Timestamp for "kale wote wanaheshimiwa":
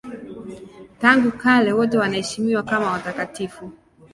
1.31-2.63